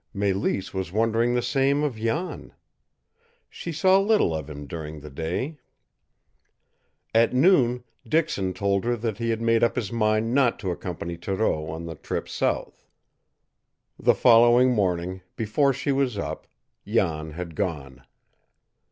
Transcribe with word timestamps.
Mélisse 0.15 0.73
was 0.73 0.91
wondering 0.91 1.35
the 1.35 1.43
same 1.43 1.83
of 1.83 1.95
Jan. 1.95 2.55
She 3.47 3.71
saw 3.71 3.99
little 3.99 4.33
of 4.33 4.49
him 4.49 4.65
during 4.65 4.99
the 5.01 5.11
day. 5.11 5.59
At 7.13 7.35
noon, 7.35 7.83
Dixon 8.07 8.53
told 8.55 8.83
her 8.83 8.95
that 8.95 9.19
he 9.19 9.29
had 9.29 9.43
made 9.43 9.63
up 9.63 9.75
his 9.75 9.91
mind 9.91 10.33
not 10.33 10.57
to 10.57 10.71
accompany 10.71 11.17
Thoreau 11.17 11.67
on 11.67 11.85
the 11.85 11.93
trip 11.93 12.27
south. 12.27 12.87
The 13.99 14.15
following 14.15 14.71
morning, 14.73 15.21
before 15.35 15.71
she 15.71 15.91
was 15.91 16.17
up, 16.17 16.47
Jan 16.83 17.33
had 17.33 17.53
gone. 17.55 18.03